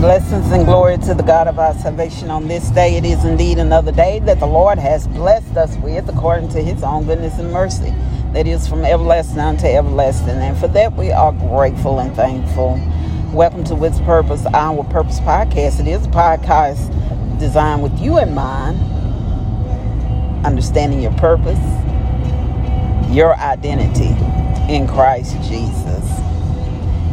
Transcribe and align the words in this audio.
Blessings 0.00 0.50
and 0.50 0.64
glory 0.64 0.96
to 0.96 1.12
the 1.12 1.22
God 1.22 1.46
of 1.46 1.58
our 1.58 1.74
salvation 1.74 2.30
on 2.30 2.48
this 2.48 2.70
day. 2.70 2.96
It 2.96 3.04
is 3.04 3.22
indeed 3.26 3.58
another 3.58 3.92
day 3.92 4.18
that 4.20 4.40
the 4.40 4.46
Lord 4.46 4.78
has 4.78 5.06
blessed 5.06 5.58
us 5.58 5.76
with 5.76 6.08
according 6.08 6.48
to 6.52 6.62
his 6.62 6.82
own 6.82 7.04
goodness 7.04 7.38
and 7.38 7.52
mercy. 7.52 7.92
That 8.32 8.46
is 8.46 8.66
from 8.66 8.82
everlasting 8.82 9.40
unto 9.40 9.66
everlasting. 9.66 10.38
And 10.38 10.56
for 10.56 10.68
that 10.68 10.96
we 10.96 11.12
are 11.12 11.32
grateful 11.32 11.98
and 11.98 12.16
thankful. 12.16 12.80
Welcome 13.34 13.62
to 13.64 13.74
With 13.74 13.94
Purpose, 14.06 14.46
our 14.54 14.84
Purpose 14.84 15.20
podcast. 15.20 15.80
It 15.80 15.86
is 15.86 16.06
a 16.06 16.08
podcast 16.08 17.38
designed 17.38 17.82
with 17.82 18.00
you 18.00 18.18
in 18.18 18.34
mind, 18.34 18.78
understanding 20.46 21.02
your 21.02 21.12
purpose, 21.12 21.60
your 23.10 23.36
identity 23.36 24.16
in 24.72 24.88
Christ 24.88 25.36
Jesus. 25.42 26.29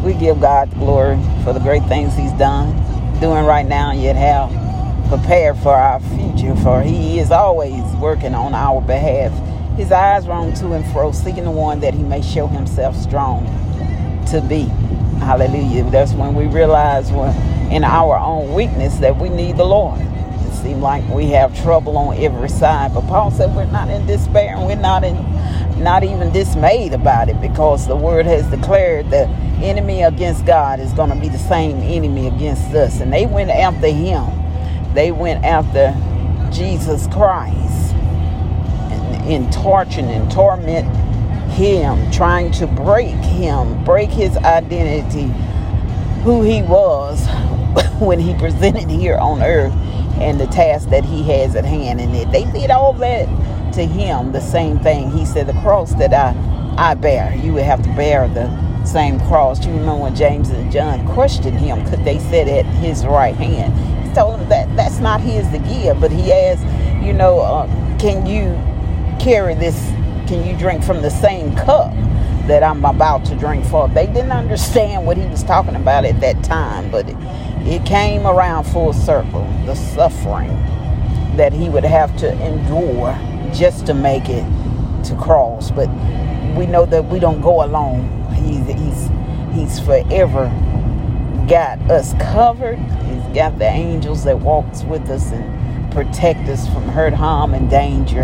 We 0.04 0.14
give 0.14 0.40
God 0.40 0.72
the 0.72 0.76
glory 0.76 1.20
for 1.44 1.54
the 1.54 1.60
great 1.60 1.84
things 1.86 2.16
He's 2.16 2.32
done, 2.34 2.72
doing 3.20 3.46
right 3.46 3.66
now, 3.66 3.92
and 3.92 4.02
yet 4.02 4.16
have 4.16 4.50
prepared 5.10 5.58
for 5.58 5.76
our 5.76 6.00
future. 6.00 6.56
For 6.58 6.82
He 6.82 7.20
is 7.20 7.32
always 7.32 7.84
working 7.96 8.34
on 8.34 8.54
our 8.54 8.82
behalf. 8.82 9.32
His 9.78 9.92
eyes 9.92 10.28
roam 10.28 10.54
to 10.56 10.74
and 10.74 10.86
fro, 10.92 11.12
seeking 11.12 11.44
the 11.44 11.52
one 11.52 11.80
that 11.82 11.94
He 11.94 12.04
may 12.04 12.22
show 12.22 12.48
Himself 12.48 12.96
strong 12.96 13.46
to 14.32 14.42
be. 14.42 14.64
Hallelujah. 15.20 15.90
That's 15.90 16.14
when 16.14 16.36
we 16.36 16.46
realize 16.46 17.12
when 17.12 17.36
in 17.72 17.84
our 17.84 18.18
own 18.18 18.54
weakness 18.54 18.98
that 18.98 19.18
we 19.18 19.30
need 19.30 19.58
the 19.58 19.66
Lord. 19.66 20.00
It 20.00 20.54
seems 20.62 20.82
like 20.82 21.08
we 21.10 21.28
have 21.28 21.60
trouble 21.64 21.98
on 21.98 22.18
every 22.18 22.50
side. 22.50 22.94
But 22.94 23.02
Paul 23.08 23.32
said 23.32 23.56
we're 23.56 23.66
not 23.66 23.90
in 23.90 24.06
despair 24.06 24.56
and 24.56 24.66
we're 24.66 24.76
not 24.76 25.04
in 25.04 25.16
not 25.80 26.04
even 26.04 26.32
dismayed 26.32 26.94
about 26.94 27.30
it 27.30 27.40
because 27.42 27.88
the 27.88 27.96
word 27.96 28.26
has 28.26 28.46
declared 28.48 29.10
the 29.10 29.28
enemy 29.62 30.04
against 30.04 30.46
God 30.46 30.80
is 30.80 30.94
going 30.94 31.10
to 31.10 31.16
be 31.16 31.30
the 31.30 31.38
same 31.38 31.78
enemy 31.78 32.28
against 32.28 32.74
us. 32.74 33.00
And 33.00 33.12
they 33.12 33.26
went 33.26 33.50
after 33.50 33.88
him. 33.88 34.26
They 34.94 35.12
went 35.12 35.44
after 35.44 35.96
Jesus 36.52 37.08
Christ 37.08 37.94
and 37.94 39.32
in 39.32 39.52
torturing 39.52 40.10
and 40.10 40.32
torment 40.32 40.88
him, 41.52 42.12
trying 42.12 42.52
to 42.54 42.68
break 42.68 43.16
him, 43.16 43.84
break 43.84 44.10
his 44.10 44.38
identity, 44.38 45.32
who 46.24 46.44
he 46.44 46.62
was 46.62 47.26
when 48.00 48.20
he 48.20 48.34
presented 48.36 48.90
here 48.90 49.18
on 49.18 49.42
earth 49.42 49.74
and 50.20 50.40
the 50.40 50.48
task 50.48 50.90
that 50.90 51.06
he 51.06 51.24
has 51.24 51.56
at 51.56 51.66
hand. 51.66 52.00
And 52.00 52.14
they 52.32 52.46
did 52.52 52.72
all 52.72 52.94
that 52.94 53.28
to 53.74 53.86
him 53.86 54.32
the 54.32 54.42
same 54.42 54.80
thing. 54.80 55.12
He 55.12 55.26
said, 55.26 55.48
The 55.48 55.60
cross 55.62 55.94
that 55.96 56.14
I, 56.14 56.36
I 56.78 56.94
bear, 56.96 57.36
you 57.36 57.54
would 57.54 57.64
have 57.64 57.84
to 57.84 57.90
bear 57.94 58.28
the 58.28 58.48
same 58.86 59.20
cross. 59.22 59.64
You 59.66 59.72
remember 59.74 60.04
when 60.04 60.16
James 60.16 60.50
and 60.50 60.72
John 60.72 61.06
questioned 61.14 61.60
him, 61.60 61.86
could 61.90 62.04
they 62.06 62.20
sit 62.20 62.48
at 62.48 62.66
his 62.66 63.06
right 63.06 63.36
hand? 63.36 63.74
He 64.08 64.14
told 64.14 64.40
them 64.40 64.50
that 64.50 64.76
that's 64.76 65.00
not 65.00 65.22
his 65.22 65.48
to 65.50 65.60
give, 65.60 66.00
but 66.00 66.12
he 66.12 66.32
asked, 66.32 66.66
you 67.06 67.14
know, 67.14 67.40
uh, 67.40 67.68
can 68.00 68.26
you 68.26 68.54
carry 69.24 69.54
this? 69.54 69.78
Can 70.28 70.46
you 70.46 70.58
drink 70.58 70.84
from 70.84 71.02
the 71.02 71.10
same 71.10 71.56
cup 71.56 71.94
that 72.48 72.64
I'm 72.64 72.84
about 72.84 73.26
to 73.26 73.36
drink 73.36 73.66
for? 73.66 73.88
They 73.90 74.08
didn't 74.08 74.32
understand 74.32 75.06
what 75.06 75.18
he 75.18 75.26
was 75.28 75.44
talking 75.44 75.76
about 75.76 76.06
at 76.06 76.20
that 76.22 76.44
time, 76.44 76.90
but 76.92 77.08
it, 77.08 77.16
it 77.68 77.86
came 77.86 78.26
around 78.26 78.66
full 78.66 78.94
circle. 78.94 79.48
The 79.66 79.76
suffering 79.76 80.50
that 81.38 81.54
he 81.54 81.70
would 81.70 81.86
have 81.86 82.16
to 82.18 82.32
endure 82.46 83.18
just 83.54 83.86
to 83.88 83.94
make 83.94 84.30
it 84.30 84.46
to 85.06 85.16
cross. 85.16 85.72
But 85.72 85.90
we 86.58 86.66
know 86.66 86.86
that 86.86 87.06
we 87.06 87.20
don't 87.20 87.42
go 87.42 87.64
alone. 87.64 88.10
He's 88.34 88.68
he's 88.68 89.10
he's 89.54 89.80
forever 89.80 90.52
got 91.48 91.80
us 91.90 92.14
covered. 92.16 92.78
He's 92.78 93.36
got 93.36 93.58
the 93.58 93.66
angels 93.66 94.24
that 94.26 94.40
walks 94.40 94.84
with 94.84 95.10
us 95.10 95.32
and 95.32 95.92
protect 95.92 96.48
us 96.50 96.68
from 96.68 96.84
hurt, 96.90 97.14
harm, 97.14 97.54
and 97.54 97.70
danger. 97.70 98.24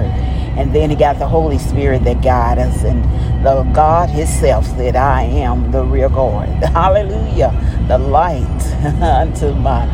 And 0.55 0.73
then 0.75 0.89
he 0.89 0.95
got 0.95 1.19
the 1.19 1.27
Holy 1.27 1.57
Spirit 1.57 2.03
that 2.03 2.21
guide 2.21 2.59
us. 2.59 2.83
And 2.83 3.03
the 3.45 3.63
God 3.73 4.09
Himself 4.09 4.65
said, 4.67 4.95
I 4.95 5.23
am 5.23 5.71
the 5.71 5.83
real 5.83 6.09
God. 6.09 6.47
Hallelujah. 6.63 7.51
The 7.87 7.97
light 7.97 8.61
unto 9.01 9.53
my 9.55 9.85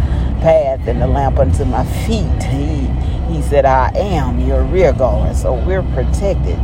path 0.41 0.87
and 0.87 1.01
the 1.01 1.07
lamp 1.07 1.39
unto 1.39 1.65
my 1.65 1.85
feet. 2.05 2.43
He 2.43 2.88
he 3.29 3.41
said, 3.41 3.65
I 3.65 3.91
am 3.95 4.39
your 4.39 4.63
rear 4.63 4.93
guard. 4.93 5.35
So 5.35 5.53
we're 5.53 5.83
protected. 5.93 6.57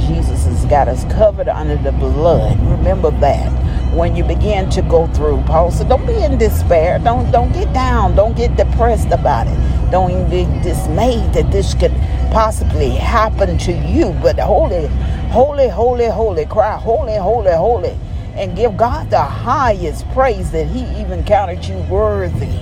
Jesus 0.00 0.44
has 0.44 0.64
got 0.66 0.88
us 0.88 1.04
covered 1.12 1.48
under 1.48 1.76
the 1.76 1.92
blood. 1.92 2.58
Remember 2.60 3.10
that. 3.20 3.50
When 3.92 4.16
you 4.16 4.24
begin 4.24 4.70
to 4.70 4.82
go 4.82 5.06
through, 5.08 5.42
Paul 5.42 5.70
said, 5.70 5.88
don't 5.88 6.06
be 6.06 6.14
in 6.14 6.38
despair. 6.38 6.98
Don't 6.98 7.30
don't 7.30 7.52
get 7.52 7.72
down. 7.74 8.14
Don't 8.16 8.36
get 8.36 8.56
depressed 8.56 9.10
about 9.10 9.46
it. 9.46 9.90
Don't 9.90 10.10
even 10.10 10.30
be 10.30 10.62
dismayed 10.62 11.34
that 11.34 11.50
this 11.52 11.74
could 11.74 11.92
possibly 12.32 12.90
happen 12.90 13.58
to 13.58 13.72
you. 13.72 14.16
But 14.22 14.38
holy, 14.38 14.86
holy, 15.28 15.68
holy, 15.68 16.08
holy, 16.08 16.46
cry, 16.46 16.76
holy, 16.76 17.16
holy, 17.16 17.52
holy. 17.52 17.98
And 18.34 18.56
give 18.56 18.78
God 18.78 19.10
the 19.10 19.22
highest 19.22 20.08
praise 20.12 20.50
that 20.52 20.66
He 20.68 20.84
even 21.00 21.22
counted 21.24 21.64
you 21.66 21.76
worthy 21.90 22.58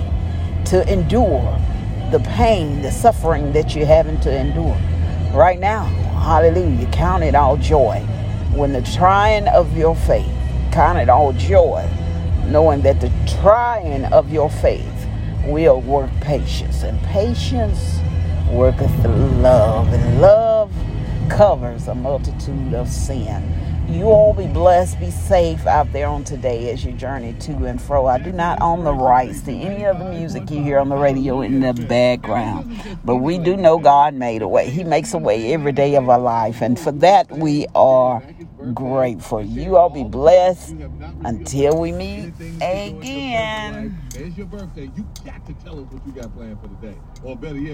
to 0.65 0.85
endure 0.91 1.57
the 2.11 2.19
pain, 2.19 2.81
the 2.81 2.91
suffering 2.91 3.53
that 3.53 3.75
you're 3.75 3.85
having 3.85 4.19
to 4.21 4.35
endure 4.35 4.77
right 5.33 5.59
now. 5.59 5.85
Hallelujah. 5.85 6.87
Count 6.91 7.23
it 7.23 7.35
all 7.35 7.57
joy 7.57 7.99
when 8.53 8.73
the 8.73 8.81
trying 8.81 9.47
of 9.47 9.77
your 9.77 9.95
faith, 9.95 10.31
count 10.71 10.99
it 10.99 11.09
all 11.09 11.31
joy, 11.33 11.89
knowing 12.47 12.81
that 12.81 12.99
the 12.99 13.11
trying 13.41 14.05
of 14.05 14.31
your 14.31 14.49
faith 14.49 15.07
will 15.45 15.81
work 15.81 16.09
patience, 16.19 16.83
and 16.83 17.01
patience 17.03 17.99
worketh 18.51 18.93
love, 19.05 19.91
and 19.93 20.21
love 20.21 20.71
covers 21.29 21.87
a 21.87 21.95
multitude 21.95 22.73
of 22.73 22.89
sin. 22.89 23.41
You 23.87 24.05
all 24.05 24.33
be 24.33 24.47
blessed, 24.47 24.99
be 24.99 25.11
safe 25.11 25.67
out 25.67 25.91
there 25.91 26.07
on 26.07 26.23
today 26.23 26.71
as 26.71 26.85
you 26.85 26.93
journey 26.93 27.33
to 27.33 27.65
and 27.65 27.81
fro. 27.81 28.05
I 28.05 28.19
do 28.19 28.31
not 28.31 28.61
own 28.61 28.83
the 28.83 28.93
rights 28.93 29.41
to 29.41 29.51
any 29.51 29.85
of 29.85 29.99
the 29.99 30.05
music 30.05 30.49
you 30.49 30.63
hear 30.63 30.79
on 30.79 30.89
the 30.89 30.95
radio 30.95 31.41
in 31.41 31.59
the 31.59 31.73
background, 31.73 32.81
but 33.03 33.17
we 33.17 33.37
do 33.37 33.57
know 33.57 33.77
God 33.79 34.13
made 34.13 34.41
a 34.41 34.47
way. 34.47 34.69
He 34.69 34.83
makes 34.83 35.13
a 35.13 35.17
way 35.17 35.53
every 35.53 35.71
day 35.71 35.95
of 35.95 36.09
our 36.09 36.19
life, 36.19 36.61
and 36.61 36.79
for 36.79 36.91
that 36.93 37.29
we 37.31 37.67
are 37.75 38.23
grateful. 38.73 39.41
You 39.43 39.77
all 39.77 39.89
be 39.89 40.03
blessed 40.03 40.75
until 41.25 41.79
we 41.79 41.91
meet 41.91 42.33
again. 42.61 43.97
It's 44.15 44.37
your 44.37 44.47
birthday. 44.47 44.89
You 44.95 45.05
got 45.25 45.45
to 45.47 45.53
tell 45.65 45.79
us 45.79 45.91
what 45.91 46.05
you 46.05 46.13
got 46.13 46.33
planned 46.35 46.59
for 46.61 46.67
the 46.67 46.75
day. 46.75 46.95
Or 47.23 47.35
better 47.35 47.57
yet, 47.57 47.69